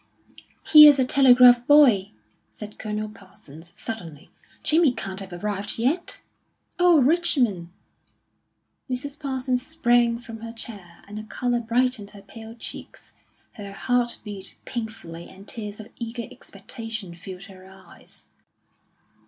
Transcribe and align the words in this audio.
"Here's 0.65 0.97
a 0.97 1.05
telegraph 1.05 1.67
boy!" 1.67 2.09
said 2.49 2.79
Colonel 2.79 3.07
Parsons 3.07 3.71
suddenly. 3.79 4.31
"Jamie 4.63 4.93
can't 4.95 5.19
have 5.19 5.31
arrived 5.31 5.77
yet!" 5.77 6.23
"Oh, 6.79 6.99
Richmond!" 6.99 7.69
Mrs. 8.89 9.19
Parsons 9.19 9.63
sprang 9.63 10.17
from 10.17 10.39
her 10.39 10.53
chair, 10.53 11.03
and 11.07 11.19
a 11.19 11.23
colour 11.23 11.59
brightened 11.59 12.09
her 12.09 12.23
pale 12.23 12.55
cheeks. 12.55 13.11
Her 13.51 13.73
heart 13.73 14.17
beat 14.23 14.57
painfully, 14.65 15.29
and 15.29 15.47
tears 15.47 15.79
of 15.79 15.89
eager 15.97 16.23
expectation 16.23 17.13
filled 17.13 17.43
her 17.43 17.69
eyes. 17.69 18.25